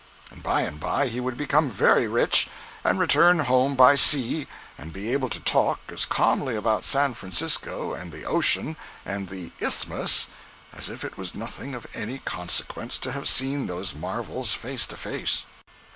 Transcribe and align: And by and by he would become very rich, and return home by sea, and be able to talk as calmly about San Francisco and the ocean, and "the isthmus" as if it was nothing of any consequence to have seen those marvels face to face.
And 0.31 0.41
by 0.41 0.61
and 0.61 0.79
by 0.79 1.09
he 1.09 1.19
would 1.19 1.37
become 1.37 1.69
very 1.69 2.07
rich, 2.07 2.47
and 2.83 2.99
return 2.99 3.37
home 3.37 3.75
by 3.75 3.93
sea, 3.93 4.47
and 4.75 4.91
be 4.91 5.13
able 5.13 5.29
to 5.29 5.39
talk 5.39 5.79
as 5.89 6.07
calmly 6.07 6.55
about 6.55 6.85
San 6.85 7.13
Francisco 7.13 7.93
and 7.93 8.11
the 8.11 8.23
ocean, 8.25 8.77
and 9.05 9.29
"the 9.29 9.51
isthmus" 9.59 10.27
as 10.73 10.89
if 10.89 11.03
it 11.03 11.19
was 11.19 11.35
nothing 11.35 11.75
of 11.75 11.85
any 11.93 12.17
consequence 12.17 12.97
to 12.97 13.11
have 13.11 13.29
seen 13.29 13.67
those 13.67 13.93
marvels 13.93 14.55
face 14.55 14.87
to 14.87 14.97
face. 14.97 15.45